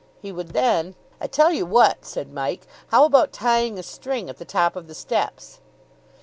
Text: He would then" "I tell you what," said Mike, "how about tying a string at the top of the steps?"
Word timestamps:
He 0.19 0.31
would 0.31 0.53
then" 0.53 0.95
"I 1.21 1.27
tell 1.27 1.53
you 1.53 1.63
what," 1.63 2.05
said 2.05 2.33
Mike, 2.33 2.65
"how 2.87 3.05
about 3.05 3.31
tying 3.31 3.77
a 3.77 3.83
string 3.83 4.31
at 4.31 4.39
the 4.39 4.45
top 4.45 4.75
of 4.75 4.87
the 4.87 4.95
steps?" 4.95 5.59